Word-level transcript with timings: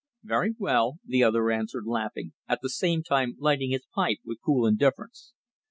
"Very 0.23 0.55
well," 0.57 0.95
the 1.05 1.23
other 1.23 1.51
answered 1.51 1.85
laughing, 1.85 2.33
at 2.49 2.61
the 2.63 2.71
same 2.71 3.03
time 3.03 3.35
lighting 3.37 3.69
his 3.69 3.85
pipe 3.93 4.17
with 4.25 4.41
cool 4.43 4.65
indifference. 4.65 5.33